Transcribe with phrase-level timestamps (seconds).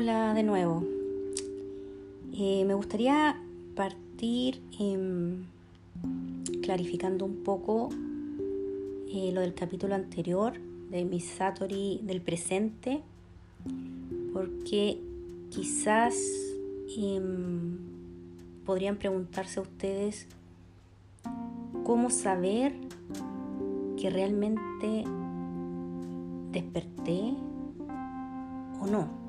[0.00, 0.84] Hola de nuevo.
[2.32, 3.36] Eh, me gustaría
[3.74, 5.42] partir em,
[6.62, 7.88] clarificando un poco
[9.12, 10.52] eh, lo del capítulo anterior
[10.88, 13.02] de mi Satori del presente,
[14.32, 15.00] porque
[15.50, 16.14] quizás
[16.96, 17.76] em,
[18.64, 20.28] podrían preguntarse ustedes
[21.82, 22.72] cómo saber
[24.00, 25.02] que realmente
[26.52, 27.34] desperté
[28.80, 29.27] o no.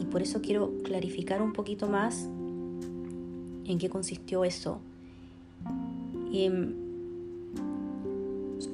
[0.00, 2.28] Y por eso quiero clarificar un poquito más
[3.64, 4.80] en qué consistió eso.
[6.32, 6.74] Em,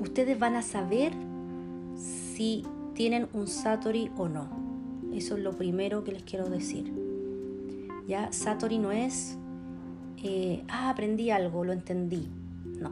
[0.00, 1.12] ustedes van a saber
[1.96, 2.64] si
[2.94, 4.48] tienen un Satori o no.
[5.14, 6.92] Eso es lo primero que les quiero decir.
[8.06, 9.36] Ya, Satori no es,
[10.22, 12.28] eh, ah, aprendí algo, lo entendí.
[12.80, 12.90] No.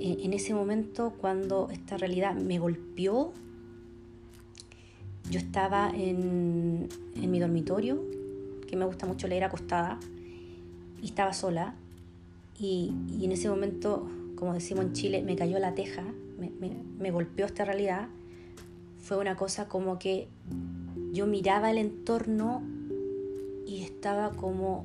[0.00, 3.32] en ese momento, cuando esta realidad me golpeó,
[5.30, 8.02] yo estaba en, mi dormitorio,
[8.66, 9.98] que me gusta mucho leer acostada,
[11.02, 11.74] y estaba sola.
[12.58, 16.02] Y, en ese momento, como decimos en Chile, me cayó la teja,
[16.98, 18.08] me, golpeó esta realidad.
[19.00, 20.28] Fue una cosa como que
[21.12, 22.62] yo miraba el entorno
[23.66, 24.84] y estaba como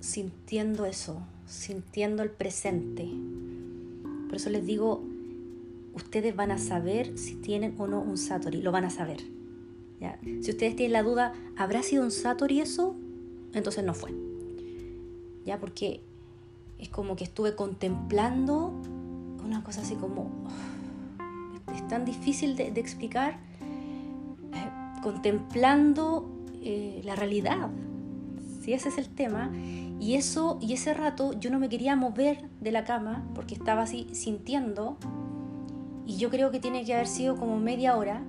[0.00, 3.08] sintiendo eso, sintiendo el presente.
[4.28, 5.02] Por eso les digo,
[5.94, 9.41] ustedes van a saber si tienen o no un Satori, lo van a saber.
[10.40, 12.94] Si ustedes tienen la duda, ¿habrá sido un Satori eso?
[13.54, 14.12] Entonces no fue.
[15.44, 15.58] ¿Ya?
[15.58, 16.00] Porque
[16.78, 18.72] es como que estuve contemplando
[19.44, 20.30] una cosa así como...
[21.74, 23.38] es tan difícil de, explicar.
[24.52, 26.28] Eh, contemplando
[26.62, 27.70] eh, la realidad.
[28.62, 29.52] Si ese es el tema.
[30.00, 33.82] Y eso, y ese rato yo no me quería mover de la cama porque estaba
[33.82, 34.96] así sintiendo.
[36.06, 38.24] Y yo creo que tiene que haber sido como media hora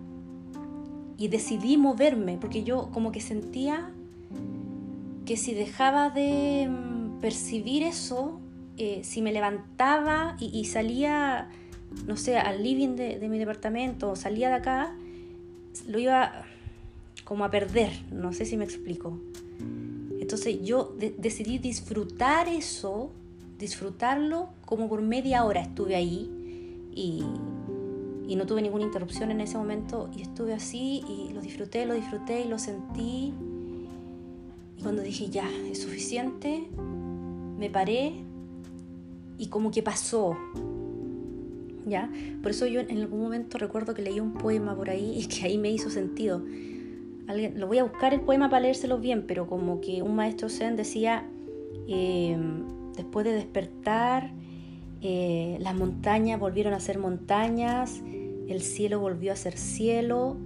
[1.24, 3.90] y decidí moverme porque yo como que sentía
[5.26, 8.42] que si dejaba de mm, percibir eso,
[8.78, 11.48] eh, si me levantaba y, salía,
[12.08, 14.98] no sé, al living de, mi departamento o salía de acá,
[15.88, 16.44] lo iba
[17.24, 19.18] como a perder, no sé si me explico.
[20.20, 23.12] Entonces yo decidí disfrutar eso,
[23.60, 26.30] disfrutarlo como por media hora estuve ahí
[26.94, 27.24] y,
[28.28, 31.94] y no tuve ninguna interrupción en ese momento y estuve así y lo disfruté, lo
[31.94, 33.34] disfruté y lo sentí.
[34.78, 36.68] Y cuando dije ya, es suficiente,
[37.58, 38.14] me paré
[39.38, 40.38] y como que pasó.
[41.86, 42.10] ¿Ya?
[42.42, 45.46] Por eso yo en algún momento recuerdo que leí un poema por ahí y que
[45.46, 46.42] ahí me hizo sentido.
[47.28, 50.50] Alguien, lo voy a buscar el poema para leérselo bien, pero como que un maestro
[50.50, 51.26] zen decía,
[51.88, 52.38] eh,
[52.96, 54.32] después de despertar,
[55.06, 58.02] eh, las montañas volvieron a ser montañas,
[58.48, 60.38] el cielo volvió a ser cielo,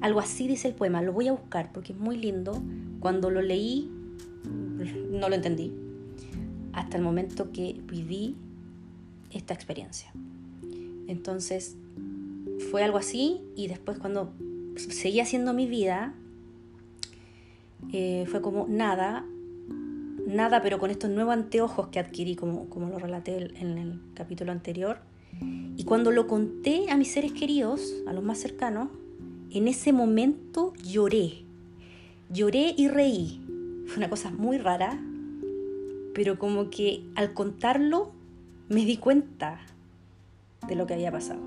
[0.00, 2.62] algo así dice el poema, lo voy a buscar porque es muy lindo,
[2.98, 3.90] cuando lo leí
[5.10, 5.70] no lo entendí,
[6.72, 8.36] hasta el momento que viví
[9.32, 10.10] esta experiencia.
[11.08, 11.76] Entonces
[12.70, 14.32] fue algo así y después cuando
[14.76, 16.14] seguí haciendo mi vida,
[17.92, 19.26] eh, fue como nada,
[20.26, 24.52] nada, pero con estos nuevos anteojos que adquirí, como, como lo relaté en el capítulo
[24.52, 24.98] anterior.
[25.76, 28.88] Y cuando lo conté a mis seres queridos, a los más cercanos,
[29.50, 31.44] en ese momento lloré.
[32.30, 33.42] Lloré y reí.
[33.86, 34.98] Fue una cosa muy rara,
[36.14, 38.12] pero como que al contarlo
[38.68, 39.60] me di cuenta
[40.66, 41.40] de lo que había pasado.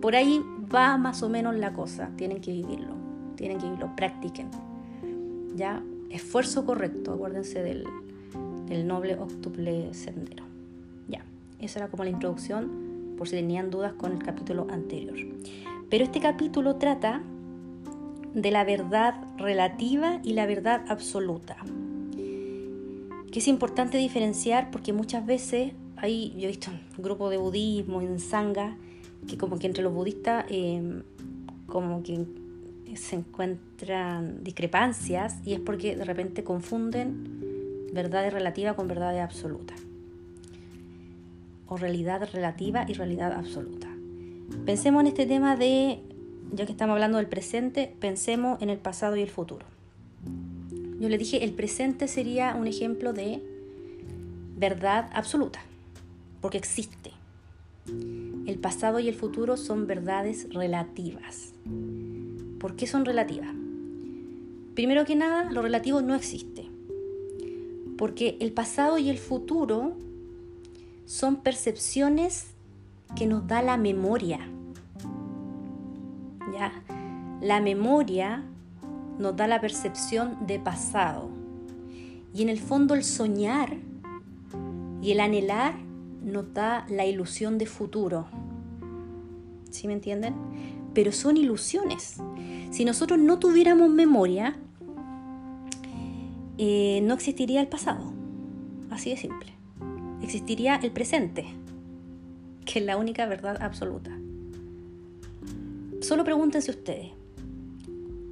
[0.00, 2.10] Por ahí va más o menos la cosa.
[2.16, 2.94] Tienen que vivirlo,
[3.36, 4.50] tienen que vivirlo, practiquen.
[5.56, 5.82] ¿Ya?
[6.14, 7.84] Esfuerzo correcto, acuérdense del,
[8.86, 10.44] noble octuple sendero.
[11.08, 11.24] Ya,
[11.60, 15.16] esa era como la introducción por si tenían dudas con el capítulo anterior.
[15.88, 17.22] Pero este capítulo trata
[18.34, 21.56] de la verdad relativa y la verdad absoluta,
[23.30, 28.00] que es importante diferenciar porque muchas veces hay, yo he visto un grupo de budismo,
[28.00, 28.76] en sangha,
[29.28, 31.02] que como que entre los budistas, eh,
[31.66, 32.26] como que
[32.96, 39.74] se encuentran discrepancias y es porque de repente confunden verdad relativa con verdad absoluta.
[41.66, 43.88] O realidad relativa y realidad absoluta.
[44.66, 46.00] Pensemos en este tema de,
[46.52, 49.66] ya que estamos hablando del presente, pensemos en el pasado y el futuro.
[51.00, 53.42] Yo le dije, el presente sería un ejemplo de
[54.56, 55.60] verdad absoluta,
[56.40, 57.10] porque existe.
[57.86, 61.52] El pasado y el futuro son verdades relativas.
[62.64, 63.54] ¿Por qué son relativas?
[64.74, 66.70] Primero que nada, lo relativo no existe.
[67.98, 69.92] Porque el pasado y el futuro
[71.04, 72.54] son percepciones
[73.16, 74.40] que nos da la memoria.
[76.54, 76.72] ¿Ya?
[77.42, 78.42] La memoria
[79.18, 81.28] nos da la percepción de pasado.
[82.32, 83.76] Y en el fondo el soñar
[85.02, 85.74] y el anhelar
[86.22, 88.24] nos da la ilusión de futuro.
[89.68, 90.32] ¿Sí me entienden?
[90.94, 92.16] Pero son ilusiones.
[92.70, 94.56] Si nosotros no tuviéramos memoria,
[96.56, 98.12] eh, no existiría el pasado.
[98.90, 99.52] Así de simple.
[100.22, 101.46] Existiría el presente,
[102.64, 104.10] que es la única verdad absoluta.
[106.00, 107.12] Solo pregúntense ustedes,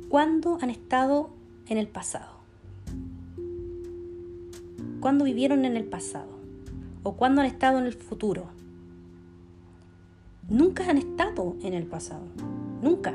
[0.09, 1.31] ¿cuándo han estado
[1.69, 2.33] en el pasado?
[5.01, 6.29] ¿Cuándo vivieron en el pasado?
[7.03, 8.47] ¿O cuándo han estado en el futuro?
[10.49, 12.23] Nunca han estado en el pasado.
[12.83, 13.15] Nunca.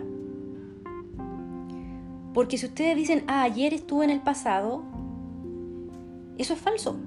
[2.34, 4.84] Porque si ustedes dicen, ah, ayer estuve en el pasado,
[6.38, 6.98] eso es falso.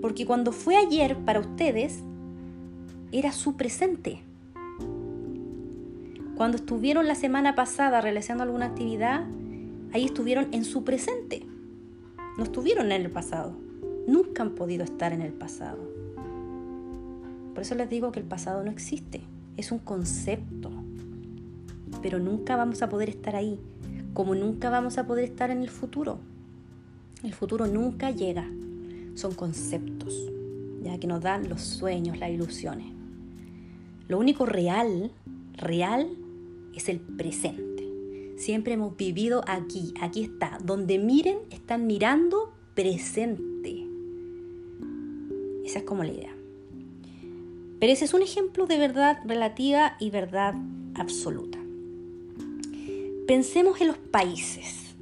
[0.00, 2.02] Porque cuando fue ayer para ustedes,
[3.10, 4.20] era su presente.
[6.36, 9.24] Cuando estuvieron la semana pasada realizando alguna actividad,
[9.92, 11.46] ahí estuvieron en su presente.
[12.36, 13.56] No estuvieron en el pasado.
[14.06, 15.78] Nunca han podido estar en el pasado.
[17.54, 19.22] Por eso les digo que el pasado no existe.
[19.56, 20.70] Es un concepto.
[22.02, 23.58] Pero nunca vamos a poder estar ahí.
[24.14, 26.18] Como nunca vamos a poder estar en el futuro.
[27.22, 28.48] El futuro nunca llega.
[29.14, 30.30] Son conceptos,
[30.82, 32.86] ya que nos dan los sueños, las ilusiones.
[34.06, 35.10] Lo único real,
[35.54, 36.08] real,
[36.74, 37.88] es el presente.
[38.36, 40.58] Siempre hemos vivido aquí, aquí está.
[40.62, 43.84] Donde miren, están mirando presente.
[45.64, 46.34] Esa es como la idea.
[47.80, 50.54] Pero ese es un ejemplo de verdad relativa y verdad
[50.94, 51.57] absoluta.
[53.28, 54.96] Pensemos en los países.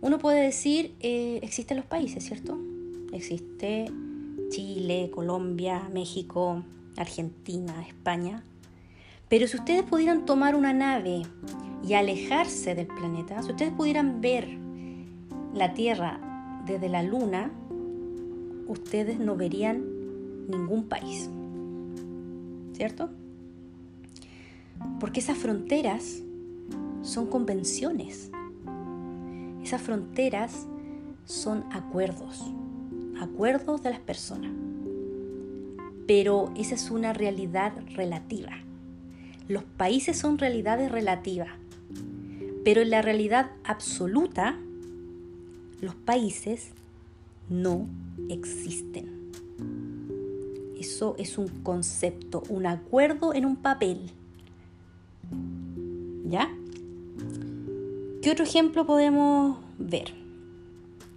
[0.00, 2.58] Uno puede decir, eh, existen los países, ¿cierto?
[3.12, 3.92] Existe
[4.48, 6.64] Chile, Colombia, México,
[6.96, 8.42] Argentina, España.
[9.28, 11.24] Pero si ustedes pudieran tomar una nave
[11.86, 14.48] y alejarse del planeta, si ustedes pudieran ver
[15.52, 17.52] la Tierra desde la Luna,
[18.68, 19.84] ustedes no verían
[20.48, 21.28] ningún país.
[22.72, 23.10] ¿Cierto?
[24.98, 26.22] Porque esas fronteras
[27.02, 28.30] son convenciones,
[29.62, 30.66] esas fronteras
[31.24, 32.42] son acuerdos,
[33.20, 34.50] acuerdos de las personas.
[36.06, 38.52] Pero esa es una realidad relativa.
[39.48, 41.50] Los países son realidades relativas.
[42.64, 44.56] Pero en la realidad absoluta,
[45.80, 46.70] los países
[47.48, 47.86] no
[48.28, 49.30] existen.
[50.78, 54.10] Eso es un concepto, un acuerdo en un papel.
[56.24, 56.50] ¿Ya?
[58.22, 60.14] ¿Qué otro ejemplo podemos ver?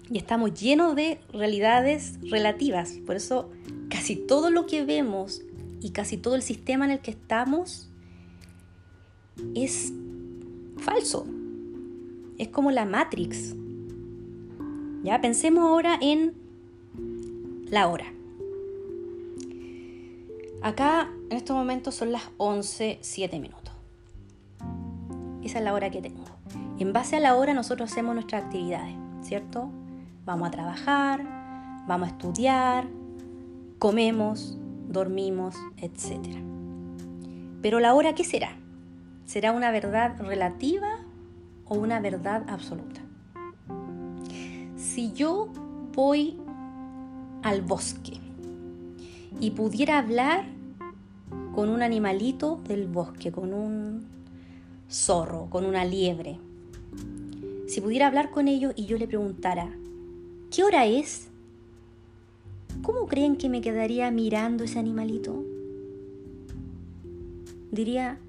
[0.09, 3.51] Y estamos llenos de realidades relativas, por eso
[3.89, 5.43] casi todo lo que vemos
[5.81, 7.91] y casi todo el sistema en el que estamos
[9.53, 9.93] es
[10.77, 11.27] falso.
[12.39, 13.53] Es como la Matrix.
[15.03, 16.33] Ya pensemos ahora en
[17.69, 18.11] la hora.
[20.63, 23.73] Acá en estos momentos son las 11, 7 minutos.
[25.43, 26.34] Esa es la hora que tengo.
[26.77, 29.69] En base a la hora nosotros hacemos nuestras actividades, ¿cierto?
[30.25, 31.23] Vamos a trabajar,
[31.87, 32.87] vamos a estudiar,
[33.79, 34.57] comemos,
[34.89, 36.35] dormimos, etc.
[37.61, 38.57] Pero la hora, ¿qué será?
[39.25, 40.99] ¿Será una verdad relativa
[41.65, 43.01] o una verdad absoluta?
[44.75, 45.47] Si yo
[45.93, 46.37] voy
[47.41, 48.19] al bosque
[49.39, 50.43] y pudiera hablar
[51.53, 54.07] con un animalito del bosque, con un
[54.89, 56.37] zorro, con una liebre,
[57.67, 59.69] si pudiera hablar con ellos y yo le preguntara,
[60.49, 61.27] ¿qué hora es?
[62.83, 65.43] ¿Cómo creen que me quedaría mirando ese animalito?
[67.71, 68.19] Diría,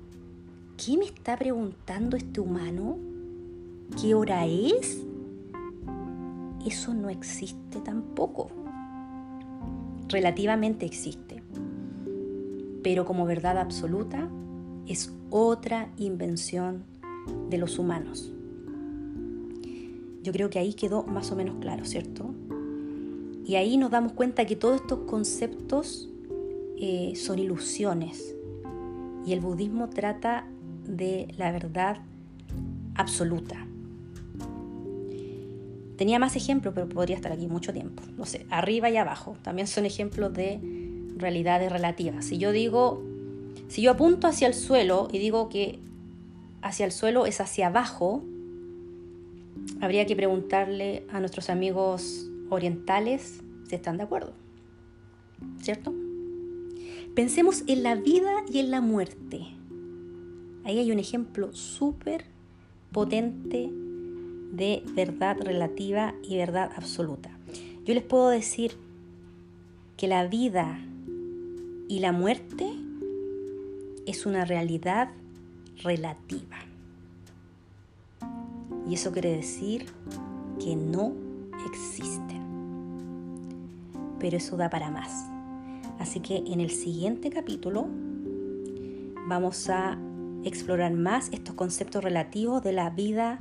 [0.76, 2.96] ¿qué me está preguntando este humano?
[4.00, 5.04] ¿Qué hora es?
[6.66, 8.48] Eso no existe tampoco.
[10.08, 11.42] Relativamente existe.
[12.82, 14.28] Pero como verdad absoluta
[14.86, 16.84] es otra invención
[17.50, 18.32] de los humanos.
[20.26, 22.34] Yo creo que ahí quedó más o menos claro, ¿cierto?
[23.46, 26.08] Y ahí nos damos cuenta que todos estos conceptos
[26.76, 28.34] eh, son ilusiones.
[29.24, 30.44] Y el budismo trata
[30.84, 31.98] de la verdad
[32.96, 33.68] absoluta.
[35.96, 38.02] Tenía más ejemplos, pero podría estar aquí mucho tiempo.
[38.16, 39.36] No sé, arriba y abajo.
[39.42, 40.58] También son ejemplos de
[41.16, 42.24] realidades relativas.
[42.24, 43.00] Si yo digo,
[43.68, 45.78] si yo apunto hacia el suelo y digo que
[46.62, 48.24] hacia el suelo es hacia abajo,
[49.80, 54.32] habría que preguntarle a nuestros amigos orientales si están de acuerdo.
[55.60, 55.92] ¿Cierto?
[57.14, 59.46] Pensemos en la vida y en la muerte.
[60.64, 62.24] Ahí hay un ejemplo súper
[62.92, 63.70] potente
[64.52, 67.30] de verdad relativa y verdad absoluta.
[67.84, 68.72] Yo les puedo decir
[69.96, 70.78] que la vida
[71.88, 72.66] y la muerte
[74.06, 75.10] es una realidad
[75.82, 76.56] relativa.
[78.88, 79.86] Y eso quiere decir
[80.62, 81.12] que no
[81.66, 82.42] existen.
[84.18, 85.26] Pero eso da para más.
[85.98, 87.86] Así que en el siguiente capítulo
[89.28, 89.98] vamos a
[90.44, 93.40] explorar más estos conceptos relativos de la vida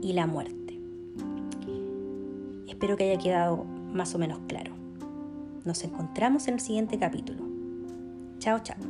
[0.00, 0.78] y la muerte.
[2.68, 4.72] Espero que haya quedado más o menos claro.
[5.64, 7.44] Nos encontramos en el siguiente capítulo.
[8.38, 8.89] Chao, chao.